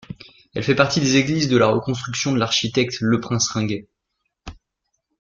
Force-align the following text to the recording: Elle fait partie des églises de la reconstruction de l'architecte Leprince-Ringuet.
Elle 0.55 0.63
fait 0.63 0.73
partie 0.73 0.99
des 0.99 1.17
églises 1.17 1.47
de 1.47 1.57
la 1.57 1.67
reconstruction 1.67 2.33
de 2.33 2.39
l'architecte 2.39 3.01
Leprince-Ringuet. 3.01 3.87